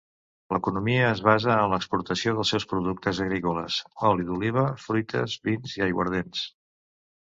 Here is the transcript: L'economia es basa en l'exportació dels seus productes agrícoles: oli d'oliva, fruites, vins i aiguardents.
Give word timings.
L'economia 0.53 1.03
es 1.09 1.21
basa 1.27 1.57
en 1.65 1.73
l'exportació 1.75 2.33
dels 2.39 2.55
seus 2.55 2.67
productes 2.73 3.21
agrícoles: 3.29 3.79
oli 4.13 4.29
d'oliva, 4.33 4.69
fruites, 4.89 5.41
vins 5.51 5.81
i 5.81 5.91
aiguardents. 5.93 6.49